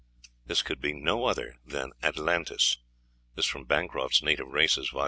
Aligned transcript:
This 0.47 0.63
could 0.63 0.81
be 0.81 0.93
no 0.95 1.25
other 1.25 1.57
than, 1.63 1.91
Atlantis. 2.01 2.79
(Bancroft's 3.67 4.23
"Native 4.23 4.47
Races," 4.47 4.89
vol. 4.89 4.99